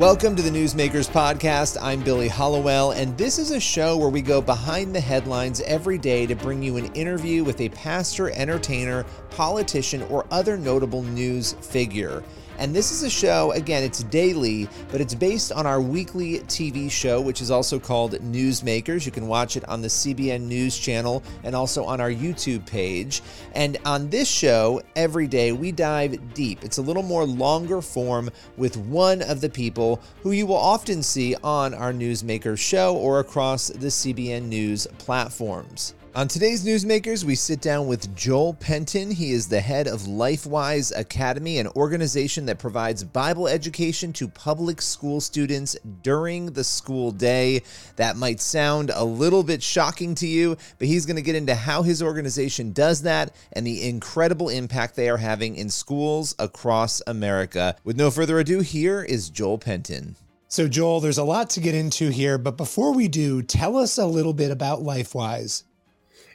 [0.00, 1.76] Welcome to the Newsmakers Podcast.
[1.78, 5.98] I'm Billy Hallowell, and this is a show where we go behind the headlines every
[5.98, 11.52] day to bring you an interview with a pastor, entertainer, politician, or other notable news
[11.60, 12.24] figure.
[12.60, 16.90] And this is a show, again, it's daily, but it's based on our weekly TV
[16.90, 19.06] show, which is also called Newsmakers.
[19.06, 23.22] You can watch it on the CBN News channel and also on our YouTube page.
[23.54, 26.62] And on this show, every day, we dive deep.
[26.62, 28.28] It's a little more longer form
[28.58, 33.20] with one of the people who you will often see on our Newsmakers show or
[33.20, 35.94] across the CBN News platforms.
[36.12, 39.12] On today's Newsmakers, we sit down with Joel Penton.
[39.12, 44.82] He is the head of LifeWise Academy, an organization that provides Bible education to public
[44.82, 47.62] school students during the school day.
[47.94, 51.54] That might sound a little bit shocking to you, but he's going to get into
[51.54, 57.00] how his organization does that and the incredible impact they are having in schools across
[57.06, 57.76] America.
[57.84, 60.16] With no further ado, here is Joel Penton.
[60.48, 63.96] So, Joel, there's a lot to get into here, but before we do, tell us
[63.96, 65.62] a little bit about LifeWise.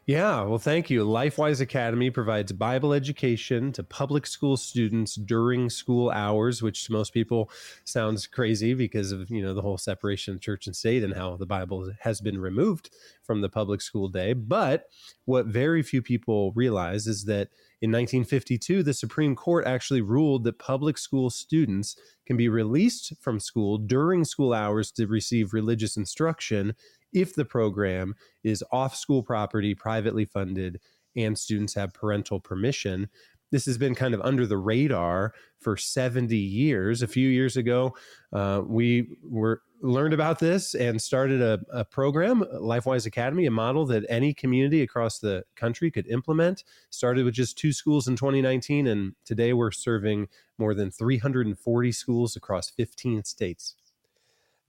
[0.07, 1.03] Yeah, well, thank you.
[1.03, 7.11] LifeWise Academy provides Bible education to public school students during school hours, which to most
[7.11, 7.49] people
[7.85, 11.37] sounds crazy because of you know the whole separation of church and state and how
[11.37, 12.91] the Bible has been removed
[13.23, 14.33] from the public school day.
[14.33, 14.89] But
[15.25, 17.49] what very few people realize is that
[17.81, 21.95] in 1952, the Supreme Court actually ruled that public school students
[22.27, 26.75] can be released from school during school hours to receive religious instruction
[27.15, 28.13] if the program
[28.43, 30.79] is off school property, privately funded,
[31.15, 33.09] and students have parental permission.
[33.51, 37.01] This has been kind of under the radar for 70 years.
[37.01, 37.95] A few years ago,
[38.33, 43.85] uh, we were learned about this and started a, a program, LifeWise Academy, a model
[43.85, 46.63] that any community across the country could implement.
[46.89, 50.27] Started with just two schools in 2019, and today we're serving
[50.57, 53.75] more than 340 schools across 15 states.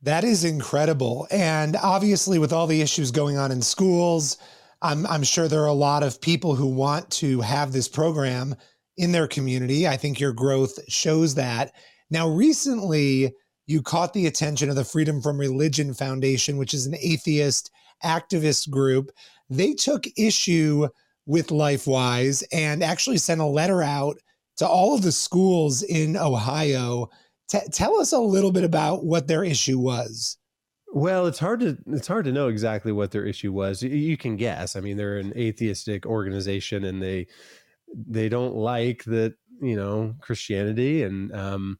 [0.03, 1.27] That is incredible.
[1.31, 4.39] And obviously, with all the issues going on in schools,
[4.83, 8.55] I'm, I'm sure there are a lot of people who want to have this program
[8.97, 9.89] in their community.
[9.89, 11.73] I think your growth shows that.
[12.11, 13.35] Now, recently,
[13.67, 17.71] you caught the attention of the Freedom from Religion Foundation, which is an atheist
[18.05, 19.11] activist group.
[19.51, 20.89] They took issue
[21.27, 24.19] with LifeWise and actually sent a letter out
[24.59, 27.11] to all of the schools in Ohio
[27.49, 30.39] T- tell us a little bit about what their issue was.
[30.93, 33.83] Well, it's hard to it's hard to know exactly what their issue was.
[33.83, 34.77] You can guess.
[34.77, 37.27] I mean, they're an atheistic organization, and they
[37.95, 41.79] they don't like that you know Christianity, and um,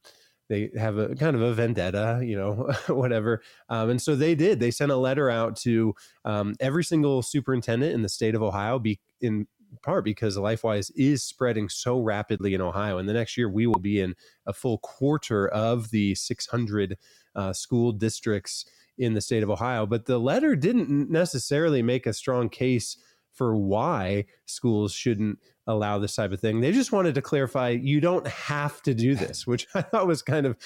[0.49, 3.43] they have a kind of a vendetta, you know, whatever.
[3.69, 4.61] Um, and so they did.
[4.61, 5.95] They sent a letter out to
[6.25, 9.47] um, every single superintendent in the state of Ohio, be in
[9.87, 12.99] part because LifeWise is spreading so rapidly in Ohio.
[12.99, 14.15] And the next year, we will be in
[14.47, 16.99] a full quarter of the 600
[17.35, 18.67] uh, school districts
[18.99, 19.87] in the state of Ohio.
[19.87, 22.99] But the letter didn't necessarily make a strong case
[23.33, 26.61] for why schools shouldn't allow this type of thing.
[26.61, 30.23] They just wanted to clarify you don't have to do this, which I thought was
[30.23, 30.57] kind of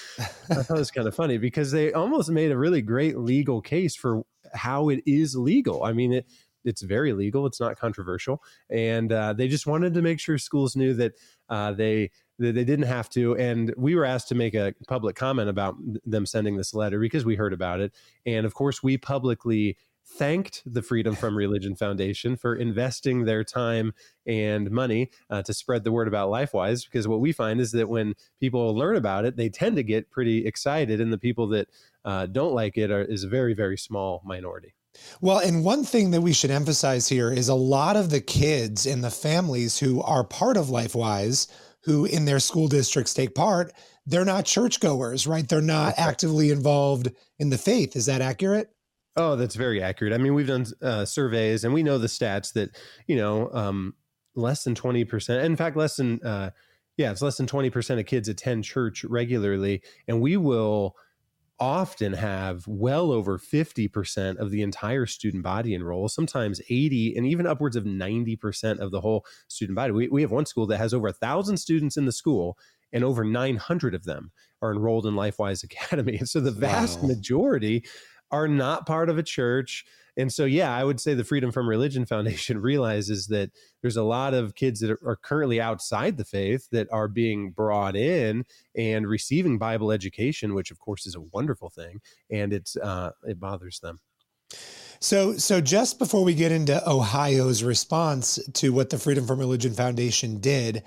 [0.49, 3.95] I thought was kind of funny because they almost made a really great legal case
[3.95, 5.83] for how it is legal.
[5.83, 6.25] I mean, it
[6.63, 7.45] it's very legal.
[7.45, 11.13] It's not controversial, and uh, they just wanted to make sure schools knew that
[11.49, 13.35] uh, they that they didn't have to.
[13.37, 17.25] And we were asked to make a public comment about them sending this letter because
[17.25, 17.93] we heard about it,
[18.25, 23.93] and of course we publicly thanked the Freedom from Religion Foundation for investing their time
[24.25, 26.85] and money uh, to spread the word about LifeWise.
[26.85, 30.09] Because what we find is that when people learn about it, they tend to get
[30.11, 31.69] pretty excited, and the people that
[32.03, 34.73] uh, don't like it are, is a very, very small minority.
[35.21, 38.85] Well, and one thing that we should emphasize here is a lot of the kids
[38.85, 41.47] and the families who are part of LifeWise,
[41.83, 43.73] who in their school districts take part,
[44.05, 45.47] they're not churchgoers, right?
[45.47, 47.95] They're not actively involved in the faith.
[47.95, 48.69] Is that accurate?
[49.15, 50.13] Oh, that's very accurate.
[50.13, 53.93] I mean, we've done uh, surveys and we know the stats that, you know, um,
[54.35, 56.51] less than 20%, in fact, less than, uh,
[56.97, 59.81] yeah, it's less than 20% of kids attend church regularly.
[60.07, 60.95] And we will,
[61.61, 67.45] often have well over 50% of the entire student body enroll, sometimes 80 and even
[67.45, 69.91] upwards of 90% of the whole student body.
[69.91, 72.57] We, we have one school that has over a thousand students in the school
[72.91, 74.31] and over 900 of them
[74.63, 76.17] are enrolled in LifeWise Academy.
[76.17, 77.09] And so the vast wow.
[77.09, 77.85] majority
[78.31, 79.85] are not part of a church.
[80.17, 84.03] And so, yeah, I would say the Freedom from Religion Foundation realizes that there's a
[84.03, 89.07] lot of kids that are currently outside the faith that are being brought in and
[89.07, 91.99] receiving Bible education, which of course is a wonderful thing,
[92.29, 93.99] and it's uh, it bothers them.
[94.99, 99.73] So, so just before we get into Ohio's response to what the Freedom from Religion
[99.73, 100.83] Foundation did,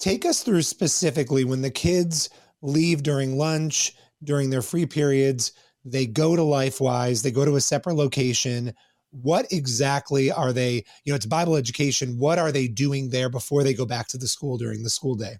[0.00, 2.28] take us through specifically when the kids
[2.60, 5.52] leave during lunch during their free periods,
[5.84, 8.72] they go to LifeWise, they go to a separate location.
[9.10, 10.84] What exactly are they?
[11.04, 12.18] You know, it's Bible education.
[12.18, 15.14] What are they doing there before they go back to the school during the school
[15.14, 15.38] day?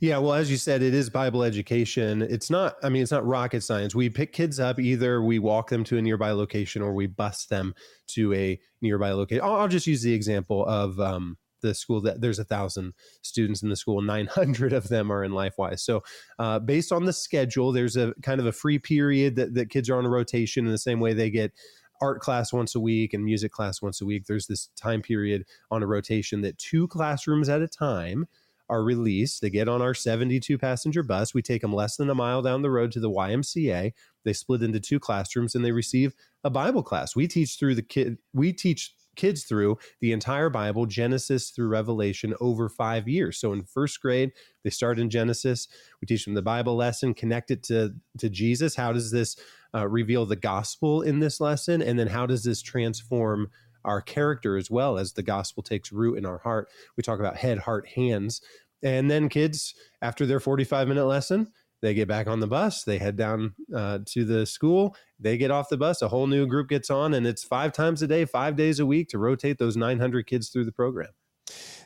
[0.00, 2.22] Yeah, well, as you said, it is Bible education.
[2.22, 3.94] It's not, I mean, it's not rocket science.
[3.94, 7.46] We pick kids up, either we walk them to a nearby location or we bus
[7.46, 7.74] them
[8.08, 9.44] to a nearby location.
[9.44, 13.62] I'll, I'll just use the example of um, the school that there's a thousand students
[13.62, 15.80] in the school, 900 of them are in LifeWise.
[15.80, 16.02] So,
[16.38, 19.90] uh, based on the schedule, there's a kind of a free period that, that kids
[19.90, 21.52] are on a rotation in the same way they get
[22.00, 24.26] art class once a week and music class once a week.
[24.26, 28.26] There's this time period on a rotation that two classrooms at a time
[28.68, 29.40] are released.
[29.40, 31.34] They get on our 72 passenger bus.
[31.34, 33.92] We take them less than a mile down the road to the YMCA.
[34.24, 36.14] They split into two classrooms and they receive
[36.44, 37.16] a Bible class.
[37.16, 42.34] We teach through the kid, we teach kids through the entire Bible, Genesis through Revelation,
[42.40, 43.38] over five years.
[43.38, 44.32] So in first grade,
[44.64, 45.68] they start in Genesis.
[46.00, 48.74] We teach them the Bible lesson, connect it to, to Jesus.
[48.74, 49.36] How does this
[49.74, 51.82] uh, reveal the gospel in this lesson?
[51.82, 53.50] And then how does this transform
[53.84, 56.70] our character as well as the gospel takes root in our heart?
[56.96, 58.40] We talk about head, heart, hands.
[58.82, 62.98] And then kids, after their 45 minute lesson, they get back on the bus they
[62.98, 66.68] head down uh, to the school they get off the bus a whole new group
[66.68, 69.76] gets on and it's five times a day five days a week to rotate those
[69.76, 71.08] 900 kids through the program.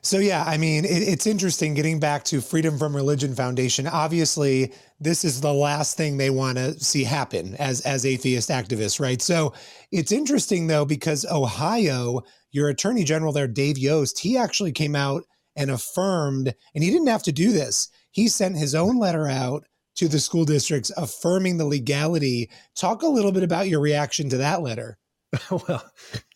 [0.02, 3.86] So yeah i mean it, it's interesting getting back to freedom from religion foundation.
[3.86, 9.00] Obviously this is the last thing they want to see happen as as atheist activists
[9.00, 9.22] right?
[9.22, 9.52] So
[9.90, 15.24] it's interesting though because ohio your attorney general there dave yost he actually came out
[15.56, 17.88] and affirmed and he didn't have to do this.
[18.10, 19.64] He sent his own letter out
[19.96, 22.50] to the school districts affirming the legality.
[22.74, 24.98] Talk a little bit about your reaction to that letter.
[25.68, 25.84] well,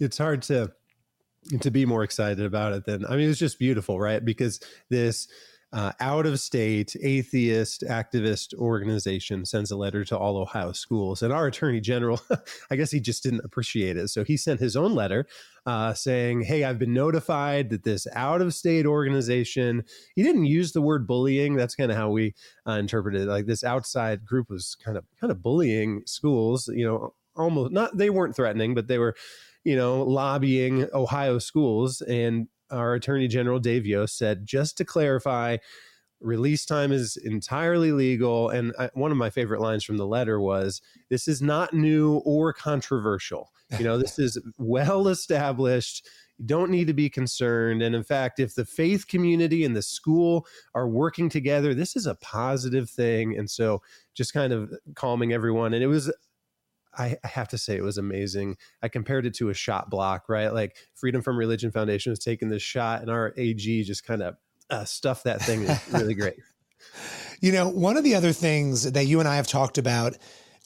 [0.01, 0.73] it's hard to
[1.61, 4.25] to be more excited about it than I mean it's just beautiful, right?
[4.25, 4.61] Because
[4.91, 5.29] this
[5.77, 11.21] uh, out of state atheist activist organization sends a letter to all Ohio schools.
[11.21, 12.19] And our attorney general,
[12.71, 14.09] I guess he just didn't appreciate it.
[14.09, 15.27] So he sent his own letter
[15.67, 19.85] uh, saying, Hey, I've been notified that this out of state organization,
[20.15, 21.57] he didn't use the word bullying.
[21.57, 22.35] That's kind of how we
[22.67, 23.27] uh, interpreted it.
[23.27, 27.95] Like this outside group was kind of, kind of bullying schools, you know, almost not,
[27.95, 29.15] they weren't threatening, but they were,
[29.63, 32.01] you know, lobbying Ohio schools.
[32.01, 35.59] And our Attorney General Dave Yost said, just to clarify,
[36.21, 38.49] release time is entirely legal.
[38.49, 40.81] And I, one of my favorite lines from the letter was,
[41.11, 43.53] "This is not new or controversial.
[43.79, 46.09] You know, this is well established."
[46.39, 47.83] You don't need to be concerned.
[47.83, 52.07] And in fact, if the faith community and the school are working together, this is
[52.07, 53.39] a positive thing.
[53.39, 53.81] And so
[54.15, 55.73] just kind of calming everyone.
[55.73, 56.13] And it was
[56.97, 58.57] I, I, have to say it was amazing.
[58.83, 60.53] I compared it to a shot block, right?
[60.53, 64.37] Like Freedom from Religion Foundation was taking this shot, and our AG just kind of
[64.71, 65.63] uh, stuffed that thing.
[65.63, 66.37] Is really great.
[67.41, 70.17] You know, one of the other things that you and I have talked about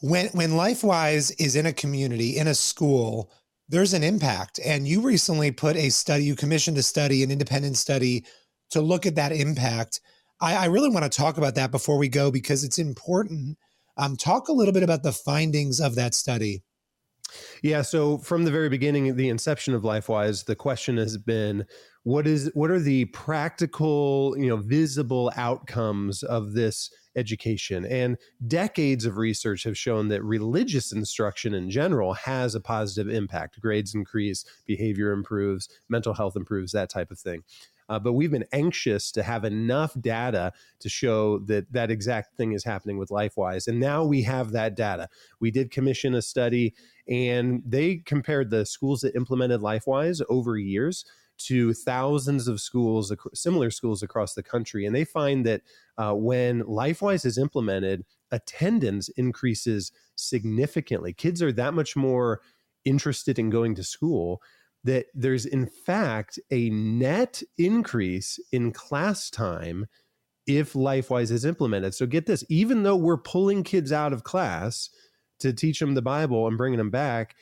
[0.01, 3.31] when when LifeWise is in a community, in a school,
[3.69, 4.59] there's an impact.
[4.65, 8.25] And you recently put a study, you commissioned a study, an independent study,
[8.71, 10.01] to look at that impact.
[10.41, 13.59] I, I really want to talk about that before we go because it's important
[14.01, 16.63] um, talk a little bit about the findings of that study.
[17.63, 21.65] Yeah, so from the very beginning, the inception of LifeWise, the question has been
[22.03, 27.85] what is what are the practical, you know, visible outcomes of this education?
[27.85, 28.17] And
[28.47, 33.61] decades of research have shown that religious instruction in general has a positive impact.
[33.61, 37.43] Grades increase, behavior improves, mental health improves, that type of thing.
[37.91, 42.53] Uh, but we've been anxious to have enough data to show that that exact thing
[42.53, 43.67] is happening with LifeWise.
[43.67, 45.09] And now we have that data.
[45.41, 46.73] We did commission a study
[47.09, 51.05] and they compared the schools that implemented LifeWise over years
[51.39, 54.87] to thousands of schools, similar schools across the country.
[54.87, 55.63] And they find that
[55.99, 61.13] uh, when LifeWise is implemented, attendance increases significantly.
[61.13, 62.41] Kids are that much more
[62.85, 64.41] interested in going to school
[64.85, 69.87] that there's in fact a net increase in class time
[70.47, 71.95] if LifeWise is implemented.
[71.95, 74.91] So get this, even though we're pulling kids out of class
[75.41, 77.35] to teach them the Bible and bringing them back,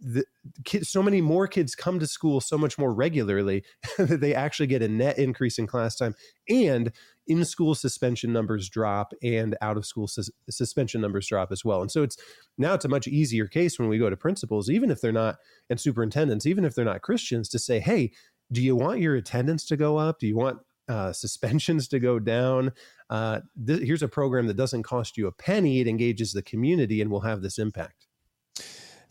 [0.00, 0.24] the
[0.64, 3.64] kids, so many more kids come to school so much more regularly
[3.98, 6.14] that they actually get a net increase in class time
[6.48, 6.92] and
[7.26, 11.82] in school suspension numbers drop and out of school sus- suspension numbers drop as well.
[11.82, 12.16] And so it's
[12.56, 15.36] now it's a much easier case when we go to principals, even if they're not
[15.68, 18.12] and superintendents, even if they're not Christians, to say, hey,
[18.50, 20.20] do you want your attendance to go up?
[20.20, 22.72] Do you want uh, suspensions to go down?
[23.10, 25.80] Uh, th- here's a program that doesn't cost you a penny.
[25.80, 28.07] It engages the community and will have this impact.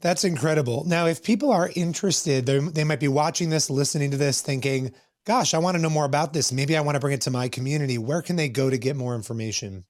[0.01, 0.83] That's incredible.
[0.85, 4.93] Now, if people are interested, they might be watching this, listening to this, thinking,
[5.25, 6.51] gosh, I want to know more about this.
[6.51, 7.97] Maybe I want to bring it to my community.
[7.97, 9.85] Where can they go to get more information?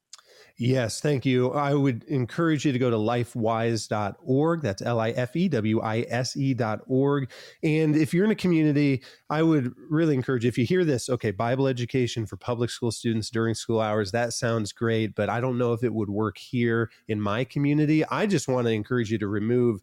[0.60, 1.52] Yes, thank you.
[1.52, 4.62] I would encourage you to go to lifewise.org.
[4.64, 7.30] That's L I F E W I S E.org.
[7.62, 11.10] And if you're in a community, I would really encourage you, if you hear this,
[11.10, 15.40] okay, Bible education for public school students during school hours, that sounds great, but I
[15.40, 18.04] don't know if it would work here in my community.
[18.06, 19.80] I just want to encourage you to remove,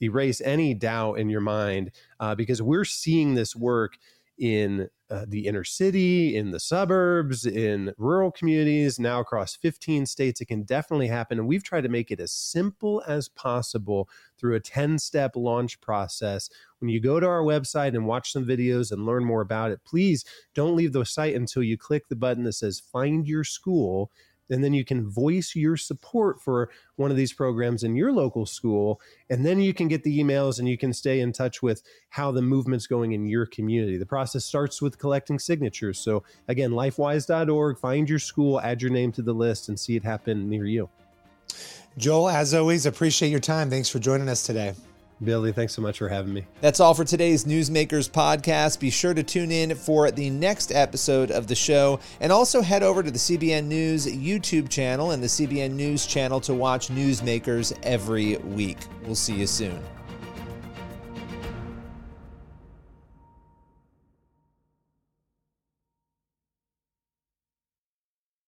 [0.00, 3.98] erase any doubt in your mind uh, because we're seeing this work
[4.38, 10.40] in uh, the inner city, in the suburbs, in rural communities, now across 15 states.
[10.40, 11.38] It can definitely happen.
[11.38, 15.80] And we've tried to make it as simple as possible through a 10 step launch
[15.80, 16.50] process.
[16.80, 19.80] When you go to our website and watch some videos and learn more about it,
[19.84, 20.24] please
[20.54, 24.10] don't leave the site until you click the button that says Find Your School
[24.50, 28.46] and then you can voice your support for one of these programs in your local
[28.46, 29.00] school
[29.30, 32.30] and then you can get the emails and you can stay in touch with how
[32.30, 33.96] the movement's going in your community.
[33.96, 35.98] The process starts with collecting signatures.
[35.98, 40.04] So again lifewise.org find your school add your name to the list and see it
[40.04, 40.88] happen near you.
[41.96, 43.70] Joel as always appreciate your time.
[43.70, 44.74] Thanks for joining us today
[45.22, 46.46] Billy, thanks so much for having me.
[46.60, 48.78] That's all for today's Newsmakers podcast.
[48.78, 52.82] Be sure to tune in for the next episode of the show and also head
[52.82, 57.76] over to the CBN News YouTube channel and the CBN News channel to watch Newsmakers
[57.82, 58.78] every week.
[59.04, 59.82] We'll see you soon.